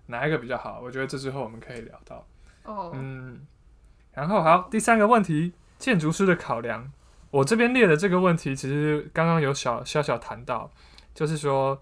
[0.07, 0.81] 哪一个比较好？
[0.83, 2.27] 我觉得这之后我们可以聊到。
[2.65, 3.47] 哦，嗯，
[4.13, 6.91] 然后好，第三个问题，建筑师的考量，
[7.31, 10.73] 我这边列的这个问题，其实刚刚有小小小谈到，
[11.15, 11.79] 就是说，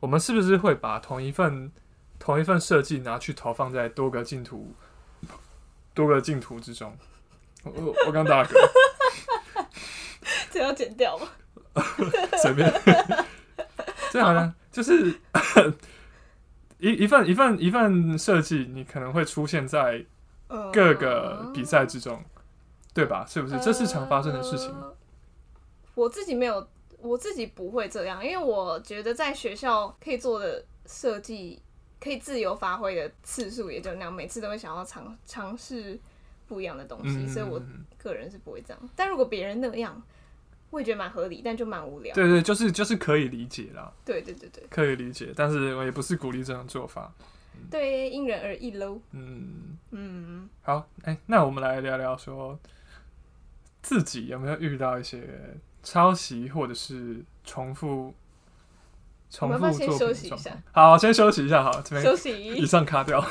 [0.00, 1.72] 我们是不是会把同一份
[2.18, 4.74] 同一份设计拿去投放在多个净土
[5.94, 6.96] 多个净土之中？
[7.64, 8.54] 我我刚打嗝，
[10.50, 11.28] 这要剪掉吗？
[12.42, 12.72] 随便，
[14.10, 15.14] 这好像就是
[16.78, 20.04] 一一份一份一份设计，你可能会出现在
[20.72, 22.22] 各个比赛之中。
[22.94, 23.24] 对吧？
[23.28, 23.56] 是不是？
[23.60, 24.86] 这是常发生的事情吗？
[24.86, 24.96] 呃，
[25.94, 26.66] 我自己没有，
[26.98, 31.62] 我自己不会这样，因为我觉得在学校可以做的设计，
[32.00, 35.96] 可以自由发挥的次数也就那样，每次都会想要尝尝试
[36.48, 37.62] 不一样的东西，嗯，所以我
[37.96, 38.90] 个人是不会这样。
[38.96, 40.02] 但如果别人那样，
[40.70, 42.14] 我也觉得蛮合理，但就蛮无聊。
[42.14, 43.92] 对对，就是就是可以理解啦。
[44.04, 47.12] 对对对对，可以理解，但是我也不是鼓励这种做法。
[47.70, 49.00] 对，因人而异喽。
[49.12, 52.58] 嗯嗯，好，哎，那我们来聊聊说。
[53.80, 55.22] 自己有没有遇到一些
[55.84, 58.12] 抄袭或者是重复
[59.30, 60.30] 重复作品？
[60.72, 63.24] 好，先休息一下，好，这边休息，以上卡掉。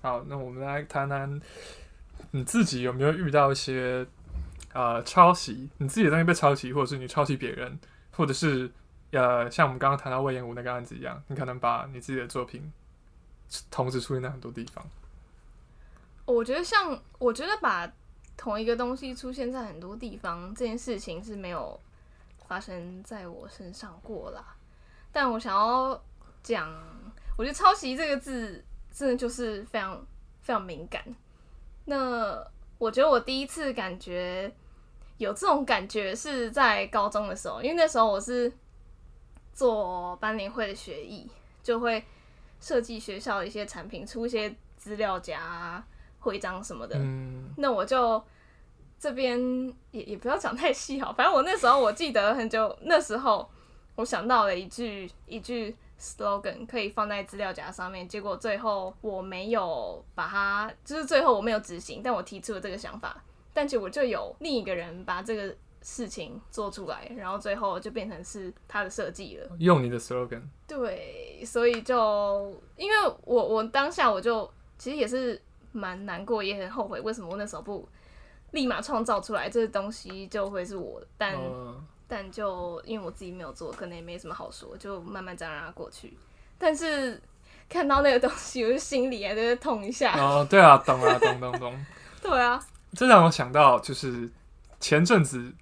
[0.00, 1.40] 好，那我们来谈谈
[2.30, 4.06] 你自己有没有遇到一些
[4.72, 7.78] 呃抄袭，你自己的东西被抄袭，或者是你抄袭别人，
[8.12, 8.70] 或者是
[9.10, 12.72] 呃像我们刚刚谈到魏延武那个案子一样，你可能把你自己的作品
[13.70, 14.86] 同时出现在很多地方。
[16.24, 17.90] 我觉得像我觉得把
[18.36, 21.80] 同一个东西出现在很多地方这件事情是没有
[22.46, 24.44] 发生在我身上过啦，
[25.10, 26.00] 但我想要
[26.42, 26.72] 讲，
[27.36, 28.64] 我觉得抄袭这个字。
[28.90, 30.04] 真的就是非常
[30.40, 31.00] 非常敏感。
[31.84, 32.44] 那
[32.78, 34.52] 我觉得我第一次感觉
[35.18, 38.52] 有这种感觉是在高中的时候，因为那时候我是
[39.52, 41.30] 做班联会的学艺，
[41.62, 42.04] 就会
[42.58, 45.80] 设计学校的一些产品，出一些资料夹、
[46.18, 46.96] 徽章什么的。
[46.98, 47.50] 嗯。
[47.56, 48.20] 那我就
[48.98, 49.38] 这边
[49.92, 53.48] 也也不要讲太细好，反正我那时候我记得很久，那时候
[53.94, 55.76] 我想到了一句一句。
[56.00, 69.50] Slogan 可以放在资料夹上面，结果最后我没有把它，就是最后我没有执行，但我提出了这个想法，但结果就有另一个人把这个事情做出来，然后最后就变成是他的设计了。
[69.58, 70.42] 用你的 slogan。
[70.66, 75.40] 对，所以就因为我我当下我就其实也是
[75.72, 77.88] 蛮难过，也很后悔，为什么我那时候不
[78.52, 81.36] 立马创造出来这个东西就会是我的，但。
[82.08, 86.16] Uh 但就因为我自己没有做，可能也没什么好说，就慢慢这样让它过去。
[86.56, 87.20] 但是
[87.68, 90.18] 看到那个东西， 我就心里还在痛一下。
[90.18, 91.84] 哦，对啊，懂啊，懂懂懂。
[92.22, 92.58] 对啊，
[92.94, 94.26] 这让我想到，就是
[94.80, 95.52] 前阵子，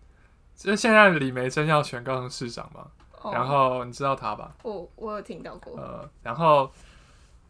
[0.55, 2.87] 就现在李梅珍要选高雄市长嘛，
[3.23, 4.55] 哦，然后你知道他吧？
[4.63, 5.77] 我我有听到过。
[5.77, 6.71] 呃，然后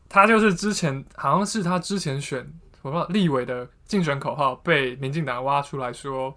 [0.08, 6.34] 他就是之前好像是他之前选我不知道立委的竞选口号被民进党挖出来说。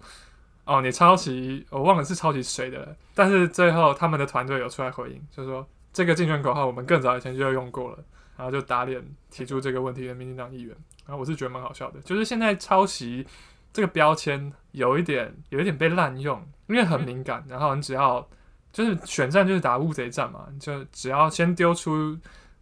[0.64, 2.96] 哦，你抄袭，我忘了是抄袭谁的了。
[3.14, 7.98] 但是最后他们的团队有出来回应，就是说这个竞选口号我们更早以前就用过了，
[8.36, 10.76] 然后就打脸提出这个问题的民进党议员。
[11.06, 13.26] 然后我是觉得蛮好笑的，就是现在抄袭
[13.72, 17.44] 这个标签有一点有一点被滥用，因为很敏感。
[17.48, 18.24] 然后你只要
[18.72, 22.16] 就是选战就是打乌贼战嘛，你就只要先丢出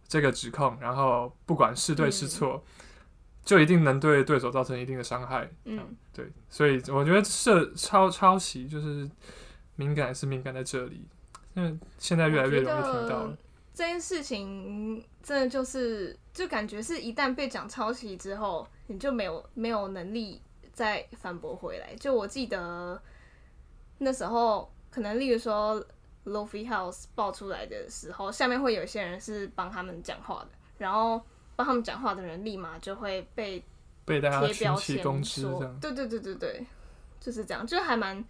[0.07, 2.63] 这个指控，然后不管是对是错。
[2.65, 2.78] 嗯
[3.49, 9.09] 就一定能对对手造成一定的伤害，嗯，对，所以我觉得是抄抄袭就是
[9.75, 11.03] 敏感是敏感在这里，
[11.55, 13.35] 因为现在越来越容易听到了
[13.73, 20.39] 这件事情，真的就是就感觉是一旦被讲抄袭之后，你就没有没有能力
[20.71, 21.95] 再反驳回来。
[21.95, 23.01] 就我记得
[23.97, 25.83] 那时候，可能例如说
[26.25, 31.19] Lo-Fi House 爆出来的时候，下面会有一些人是帮他们讲话的，然后。
[31.59, 33.61] 帮他们讲话的人立马就会被
[34.05, 36.65] 被大家群起攻之，这样对对对对对，
[37.19, 38.23] 就是这样，就还蛮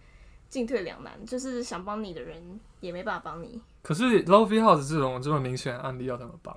[0.48, 3.62] 进退两难，就是想帮你的人也没办法帮你。
[3.82, 6.52] 可是 Lo-Fi House 这种这么明显的案例要怎么帮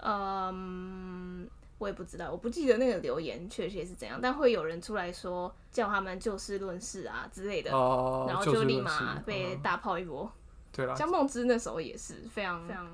[0.00, 0.48] 啊？
[0.50, 10.24] 嗯，我也不知道，我不记得那个留言确切是怎样，但会有人出来说叫他们就事论事啊之类的，哦，然后就立马被大炮一波。
[10.24, 10.32] 嗯、
[10.72, 12.88] 对啦，像梦之那时候也是非常非常。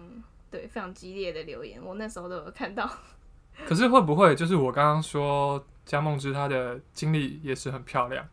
[0.54, 2.88] 对，非常激烈的留言，我那时候都有看到。
[3.66, 8.24] 可是会不会就是我刚刚说江梦之她的经历也是很漂亮，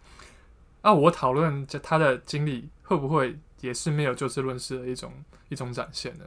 [0.82, 5.12] 啊，我讨论这他的经历会不会也是没有就事论事的一种
[5.50, 6.26] 一种展现呢？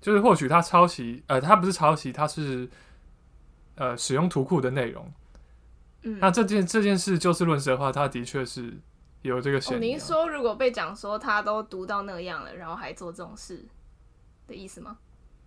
[0.00, 2.68] 就是或许他抄袭，呃，他不是抄袭，他是
[3.76, 5.12] 呃使用图库的内容。
[6.02, 8.76] 嗯，那这件这件事就事论事的话，他的确是
[9.22, 9.86] 有这个嫌疑。
[9.86, 13.64] 您、哦、说如果被讲说他都读到那样了，然后还做这种事
[14.48, 14.96] 的意思吗？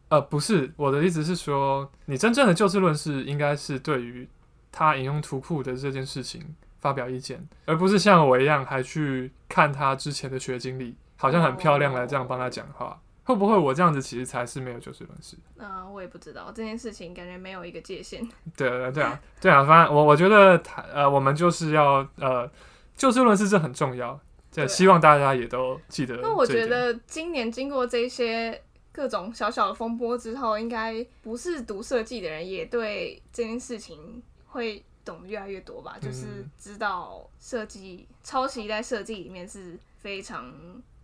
[0.08, 4.30] 呃，不是，我的意思是说，你真正的就事论事，应该是对于
[4.72, 12.86] 他引用图库的这件事情发表意见，而不是像我一样还去看他之前的学经历，好像很漂亮来这样帮他讲话。
[12.86, 15.38] 哦会不会我这样子其实才是没有就事论事？
[15.58, 18.28] 啊，我也不知道这件事情，感觉没有一个界限。
[18.58, 22.50] 对啊，对啊，对啊，反正我我觉得他呃，我们就是要呃，
[22.98, 24.20] 就事论事这很重要，
[24.52, 26.18] 对，希望大家也都记得。
[26.18, 28.60] 那我觉得今年经过这些
[28.92, 35.98] 各种小小的风波之后，应该不是读设计的人也对这件事情会懂得越来越多吧？
[36.02, 40.54] 就是知道设计抄袭在设计里面是非常。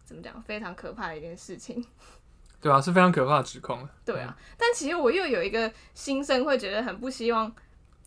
[0.08, 0.42] 怎么讲？
[0.44, 1.86] 非常可怕的一件事情，
[2.62, 3.86] 对啊，是非常可怕的指控。
[4.06, 7.54] 对啊，但其实我又有一个心声，会觉得很不希望，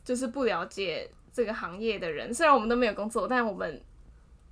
[0.02, 3.82] 就是不了解这个行业的人，虽然我们都没有工作，但我们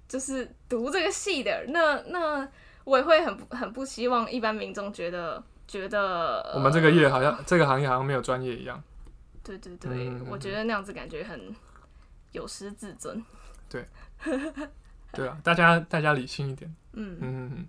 [0.06, 2.46] 就是读这个系的，那那
[2.88, 8.83] 我也会很很不希望一般民众觉得觉得我们这个业好像、呃、这个行业好像没有专业一样。
[9.44, 11.55] 对对对，嗯、我觉得那样子感觉很
[12.33, 13.22] 有失自尊。
[13.68, 13.87] 对。
[15.12, 16.74] 对啊，大家大家理性一点。
[16.92, 17.68] 嗯嗯嗯。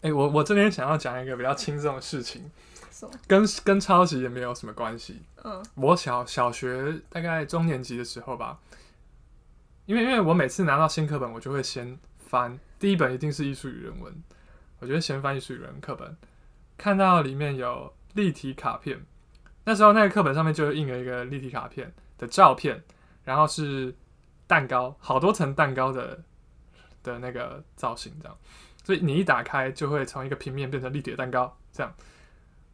[0.00, 2.50] 哎、欸，我我这边想要讲一个比较轻松的事情，
[3.26, 5.22] 跟跟抄袭也没有什么关系。
[5.44, 5.64] 嗯。
[5.76, 8.58] 我小小学大概中年级的时候吧，
[9.86, 14.14] 因为因为我每次拿到新课本，我就会先翻第一本，一定是艺术与人文。
[14.80, 16.16] 我觉得先翻艺术与人文课本，
[16.76, 19.00] 看到里面有立体卡片，
[19.64, 22.82] 那时候那个课本上面就印了一个立体卡片的照片，
[23.24, 23.94] 然后是
[24.46, 26.22] 蛋糕，好多层蛋糕的。
[27.04, 28.36] 的那个造型这样，
[28.82, 31.94] 所以你一打开就会从一个平面变成立体的蛋糕这样，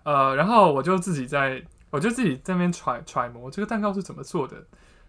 [0.02, 4.66] 呃，然后我就自己在，我就自己在那边揣揣摩这个蛋糕是怎么做的。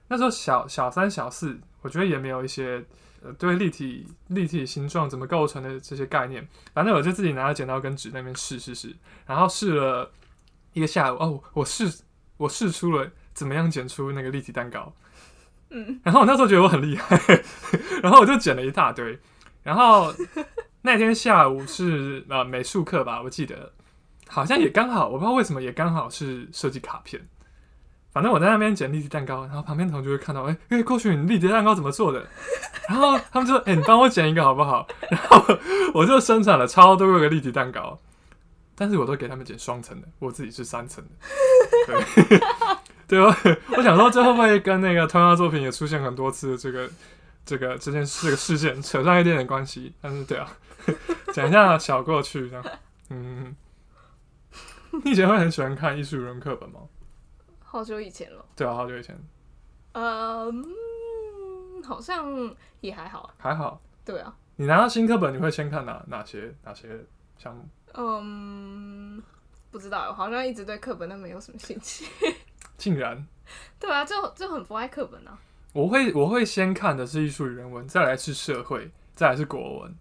[0.10, 2.84] 那时候小小三小四，我觉得也没有一些
[3.34, 10.12] 对立体立体形状怎么构成的这些概念，反正我就自己拿着剪刀跟纸那边试试试，然后试了
[10.74, 11.92] 一个下午哦，我试
[12.38, 14.94] 我试出了怎么样剪出那个立体蛋糕。
[15.70, 17.20] 嗯，然后我那时候觉得我很厉害，
[18.02, 19.20] 然后我就剪了一大堆。
[19.64, 20.14] 然后
[20.84, 23.74] 那天下午是呃美术课吧，我记得
[24.28, 27.28] 好像也刚好，我不知道为什么也刚好是设计卡片。
[28.16, 32.26] 反正我在那边捡立体蛋糕，然后旁边同学会看到，哎、欸，哎，过去，你立体蛋糕怎么做的？
[32.88, 34.88] 然后他们就说，哎、欸，你帮我捡一个好不好？
[35.12, 35.46] 然后
[35.94, 38.00] 我就生产了超多个立体蛋糕，
[38.74, 42.80] 但是我都给他们剪双层的，我自己是三层的。
[43.06, 43.20] 对。
[43.20, 46.90] 我想说，这会不会跟那个同样作品也出现很多次这个
[47.46, 49.94] 这个这件事、这个事件扯上一点点关系？
[50.02, 50.48] 但是，对啊，
[51.34, 52.66] 讲一下小过去这样。
[53.10, 53.54] 嗯，
[55.04, 56.80] 你以前会很喜欢看艺术人课本吗？
[57.76, 58.46] 好久以前了。
[58.56, 59.14] 对啊，好久以前。
[59.92, 60.50] 呃，
[61.84, 63.34] 好像也还好。
[63.38, 63.82] 还好。
[64.06, 64.34] 对啊。
[64.56, 66.88] 你拿到新课本，你会先看哪哪些哪些
[67.38, 67.68] 项目？
[67.96, 69.22] 嗯，
[69.72, 72.06] 不知道，我好像一直对课本都没有什么兴趣。
[72.78, 73.28] 竟然，
[73.78, 75.38] 对啊，就就很不爱课本啊。
[75.74, 79.98] 我会我会先看的是艺术与人文，再来是社会，再来是国文，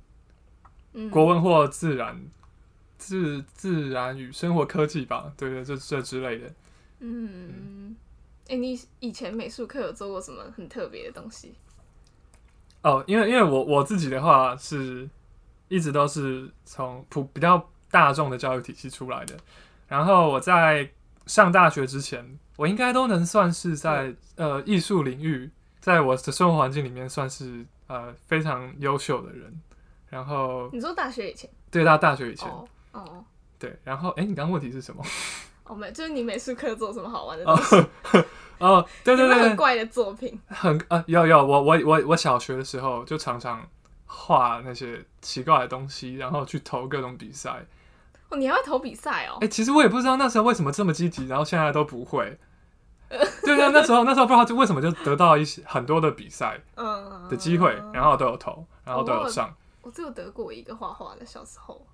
[0.92, 2.24] 嗯、国文或自然，
[2.98, 6.48] 自自然与生活科技吧，对对，这这之类的。
[7.04, 7.96] 嗯，
[8.48, 11.54] 哎、嗯欸，你以前美术课有做过什么很特别的东西？
[12.82, 15.08] 哦，因为因为我我自己的话是
[15.68, 19.36] 一直都是从普比较大众的教育体系出来的，
[19.88, 20.90] 然后我在
[21.26, 22.38] 上大学之前。
[22.56, 29.60] 我应该都能算是在呃艺术领域，在我的生活环境里面算是呃非常优秀的人。
[30.08, 31.50] 然后你说大学以前？
[31.68, 32.48] 对，到大学以前。
[32.48, 33.24] 哦哦。
[33.58, 35.02] 对，然后哎、欸，你刚刚问题是什么？
[35.64, 37.76] 哦，没，就是你美术课做什么好玩的东西？
[38.58, 40.40] 哦，对对对，很怪的作品。
[40.46, 43.66] 很啊，有有，我我我我小学的时候就常常
[44.06, 47.64] 画那些奇怪的东西，然后去投各种比赛。
[48.28, 49.38] 哦，你还会投比赛哦？
[49.40, 52.38] 哎、欸，其实我也不知道那时候为什么这么积极，然后现在都不会。
[53.42, 59.54] 对啊，那时候那时候不知道就为什么就得到一些很多的比赛嗯的机会，然后都有投，然后都有上。
[59.82, 61.86] 我只有得过一个画画的，小时候。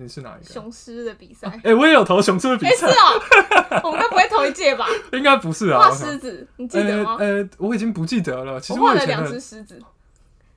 [0.00, 0.52] 你是哪一个？
[0.52, 1.48] 雄狮的比赛。
[1.48, 2.86] 哎、欸，我也有投雄狮的比赛。
[2.86, 4.86] 是哦， 我们该不会同一届吧？
[5.12, 5.78] 应该不是啊。
[5.78, 7.16] 画狮子，你记得吗？
[7.18, 8.60] 呃、我已经不记得了。
[8.60, 9.82] 其实我画了两只狮子，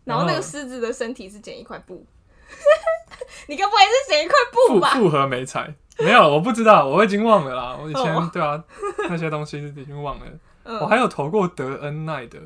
[0.03, 2.05] 然后那个狮子的身体是剪一块布。
[3.47, 4.35] 你该不会是剪一块
[4.67, 4.89] 布吧？
[4.89, 7.77] 复合媒材没有，我不知道，我已经忘了啦。
[7.81, 8.31] 我以前、oh.
[8.31, 8.63] 对啊，
[9.09, 10.25] 那些东西已经忘了。
[10.63, 12.39] 嗯、我还有投过德恩奈的，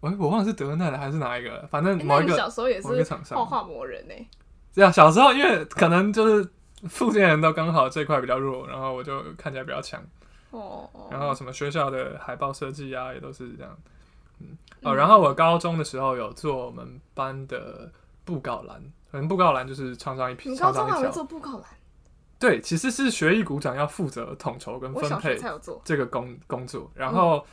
[0.00, 3.04] 我我忘了是德恩奈的还是哪一个，反正某一个、欸、小时候也是
[3.34, 4.14] 画画魔人呢。
[4.78, 6.48] 这样小时候因为可能就是
[6.88, 10.00] 附近人都刚好这块比较弱，然后我就看起来比较强。
[10.52, 10.88] 哦。
[11.10, 13.76] 然后什么学校的海报设计啊，也都是这样。
[14.38, 14.56] 嗯。
[14.84, 17.90] 哦，然后我高中的时候有做我们班的
[18.24, 20.48] 布告栏，可能布告栏就是常常一批。
[20.48, 21.64] 你高中还会做布告栏？
[22.38, 25.36] 对，其实是学艺股长要负责统筹跟分配
[25.84, 26.88] 这个工工作。
[26.94, 27.44] 然后，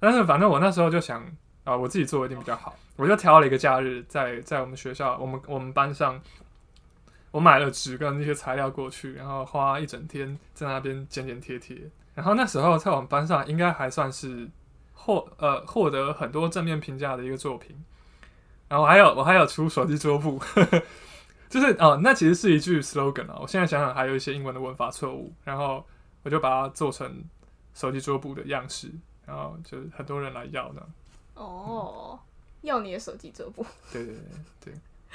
[0.00, 1.22] 但是反正我那时候就想
[1.64, 6.18] 啊，我自己做一定比较好，我就挑了一个假日，在在我们学校，我们我们班上，
[7.30, 11.76] 我买了纸跟那些材料过去，然后花一整天在那边剪剪贴贴。
[12.14, 14.48] 然后那时候在我们班上应该还算是
[14.94, 17.76] 获呃获得很多正面评价的一个作品。
[18.68, 20.40] 然后还有我还有出手机桌布。
[21.48, 23.38] 就是哦，那其实是一句 slogan 啊。
[23.40, 25.84] 我现在想想，还有一些英文的文法错误，然后
[26.24, 27.22] 我就把它做成
[27.72, 28.90] 手机桌布的样式，
[29.24, 30.82] 然后就很多人来要呢。
[31.34, 32.18] 哦，嗯、
[32.62, 33.64] 要你的手机桌布？
[33.92, 34.22] 对对对
[34.64, 34.74] 对，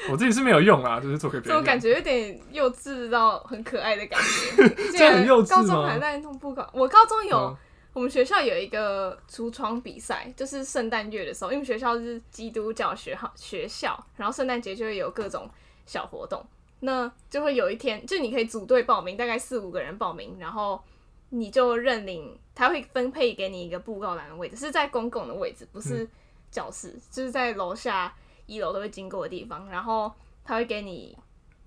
[0.09, 1.49] 我自己是没有用啦，就是做给别人。
[1.49, 4.69] 怎么感觉有点幼稚到很可爱的感觉。
[4.97, 5.61] 这很幼稚吗？
[5.61, 7.57] 高中还在弄布告，我高中有、嗯、
[7.93, 15.49] 我们学校有一个橱窗比赛，就是圣诞月的时候，因为学校是基督教学校学校，然后圣诞节就会有各种。
[15.83, 16.41] 小活动，
[16.81, 20.81] 那就会有一天，就你可以组队报名，大概四五个人报名，然后
[21.29, 26.07] 你就认领，他会分配给你一个布告栏的位置，是在公共的位置，不是
[26.49, 28.13] 教室，嗯、就是在楼下
[28.51, 30.11] 一楼都会经过的地方，然后
[30.43, 31.17] 他会给你，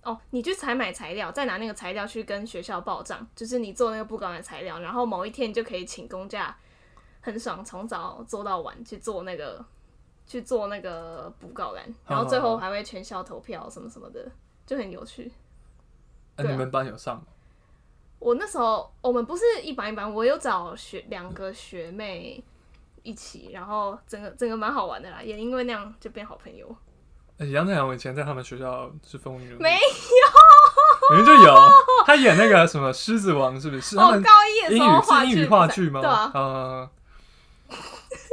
[0.03, 6.57] 哦，你去采买材料，再拿那个材料去跟学校报账，就是你做那个布告栏的材料，然后某一天你就可以请公假，
[7.20, 9.64] 很爽，从早做到晚去做那个。
[10.26, 14.26] 去做那个布告栏，然后最后还会全校投票什么什么的，
[14.64, 15.30] 就很有趣。
[16.37, 17.24] 那、啊啊、你们班有上吗？
[18.18, 22.43] 我那时候我们不是一班一班，我有找学两个学妹
[23.05, 26.66] 一起，然后整个整个蛮好玩的啦，也因为那样就变好朋友。
[27.52, 31.57] 杨太阳，我以前在他们学校是风云人物，没有，明明就有
[32.05, 33.96] 他演那个什么狮子王，是不是？
[34.00, 36.00] 哦，高一的时候话英语话剧吗？
[36.00, 36.30] 对啊。
[36.34, 36.90] 呃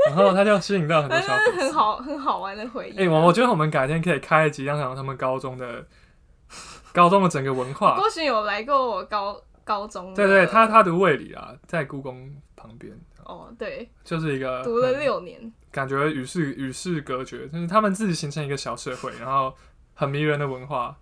[0.08, 2.94] 然后他就吸引到很多小 粉丝，很好很好玩的回忆。
[2.94, 5.86] 哎、欸，我我觉得我们改天可以开一集，让他们高中的
[6.92, 7.96] 高中的整个文化。
[8.00, 12.92] 郭洵有来过我高高中，对对，他他读卫理啊，在故宫旁边。
[13.32, 19.54] 哦，对，就是一个读了六年，感觉与世与世隔绝，就是他们自己形成一个小社会，然后
[19.94, 20.98] 很迷人的文化。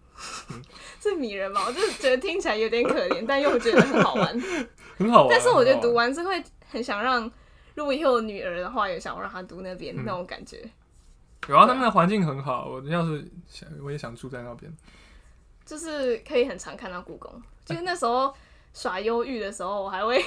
[0.52, 0.62] 嗯、
[1.02, 1.64] 是迷人吗？
[1.66, 4.40] 我就是觉得听起来有点可怜， 但又觉得很好玩，
[4.98, 5.30] 很好玩。
[5.30, 7.32] 但是我觉得读完是会很想让。
[7.76, 10.70] 如果以后有女儿的话，也想让她读那边、嗯、那种感觉。
[11.48, 12.68] 有啊，他们的环境很好。
[12.68, 14.70] 我要是想，我也想住在那边。
[15.66, 17.42] 就是可以很常看到故宫。
[17.64, 18.34] 就是那时候
[18.74, 20.22] 耍忧郁的时候，我还会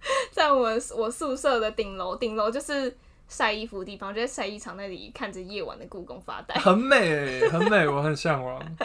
[0.30, 2.96] 在我们我宿舍的顶楼，顶楼就是
[3.28, 6.54] 晒衣服的地方，就在晒衣场那里看着夜晚的故宫发呆。
[6.60, 8.60] 很美，很美，我很向往。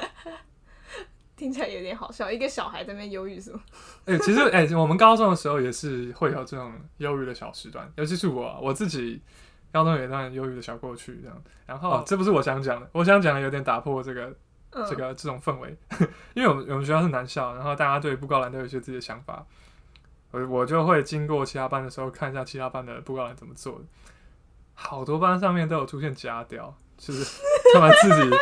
[1.36, 3.60] 听起来有点好笑，一个小孩在那边忧郁是吗？
[4.06, 9.20] 哎、欸，其实哎、欸，我们高中的时候也是会有这种忧郁的小时段，尤其是我、啊，我自己
[9.72, 11.44] 高中有一段忧郁的小过去这样。
[11.66, 14.34] 然后、哦、这不是我想讲的，我想讲的有点打破这个、
[14.72, 15.76] 嗯、这个这种氛围，
[16.34, 19.46] 因为我们我们学校是男校，然后大家对布告栏都有一些自己的想法，
[20.34, 23.86] 我我就会经过其他班的时候看一下其他班的布告栏怎么做的，
[24.74, 27.24] 好多班上面都有出现假雕，就是
[27.74, 28.38] 他们自己。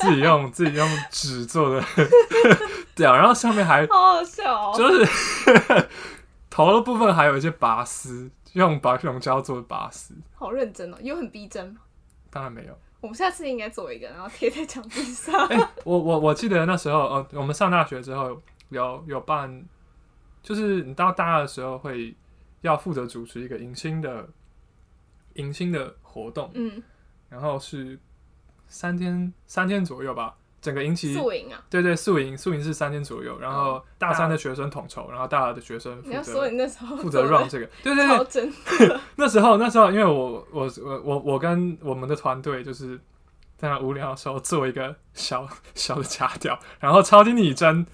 [0.00, 1.84] 自己用自己用纸做的
[2.96, 5.06] 对啊，然后上面还好好笑哦，就是
[6.48, 11.80] 头的部分还有一些拔丝，用白克龙胶做的拔丝，好认真哦，有很逼真吗？
[12.30, 15.38] 当然没有，我们下次应该做一个，然后贴在墙壁上。
[15.48, 18.40] 哎、欸，我我我记得那时候，呃，我们上大学之后
[18.70, 19.62] 有有办，
[20.42, 22.14] 就是你到大二的时候会
[22.60, 24.28] 要负责主持一个迎新的
[25.34, 26.82] 迎新的活动，嗯，
[27.28, 27.98] 然后是。
[28.72, 30.32] 三天三天左右吧，
[30.62, 36.48] 整个营期宿营啊，对对，宿营宿营是三天左右，然后大三的学生统筹，然后大二的学生负责
[36.98, 38.06] 负责 run 这个，对对
[38.78, 42.96] 对， 那时候那时候因为我我我我我跟我们的团队就是
[43.56, 47.84] 在那无聊的时候做一个小小的假屌，然后超级拟真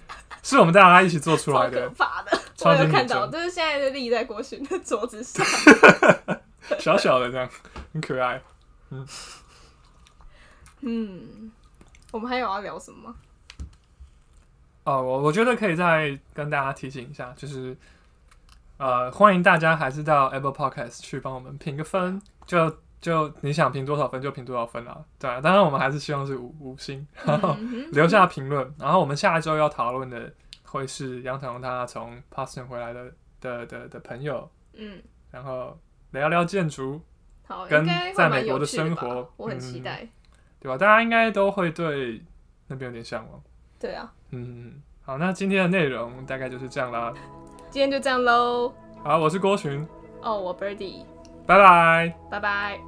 [0.48, 2.30] 是我们大家一起做出来的，可怕的，
[2.64, 5.44] 我有看到，就是现在就立在郭勋的桌子上，
[6.78, 7.50] 小小的这样
[7.92, 8.40] 很可爱，
[8.90, 9.04] 嗯。
[10.82, 11.50] 嗯，
[12.12, 13.16] 我们还有要聊什么吗？
[14.84, 17.76] 哦，我我觉得可以再跟大家提醒一下，就是
[18.76, 25.04] 呃，欢迎大家还是到 Apple Podcast 去帮我们评个分，就就你想评多少分就评多少分啊。
[25.18, 27.56] 对啊，当然我们还是希望是五五星，然后
[27.92, 28.74] 留下评论。
[28.78, 30.32] 然后我们下一周要讨论的
[30.64, 35.78] 会是杨腾他从 Boston 回来的的的的朋友，嗯，然后
[36.10, 37.00] 聊聊建筑。
[37.46, 40.08] 好，跟在美国的生活我很期待。
[40.58, 40.76] 对吧？
[40.76, 42.20] 大家应该都会对
[42.66, 43.40] 那边有点向往。
[43.78, 47.14] 对啊，嗯，好，那今天的内容大概就是这样啦。
[47.70, 48.74] 今天就这样喽。
[49.04, 49.86] 好，我是郭群。
[50.22, 51.04] 哦，我 Birdy，
[51.46, 52.12] 拜拜。
[52.28, 52.80] 拜拜。